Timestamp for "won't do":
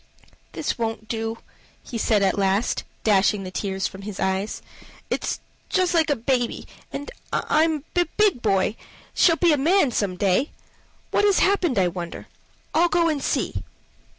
0.79-1.37